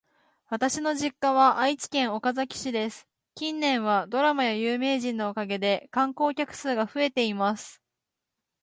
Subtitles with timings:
[0.49, 3.07] 私の実家は愛知県岡崎市です。
[3.35, 7.83] 近年はドラマや有名人のおかげで観光客数が増えています。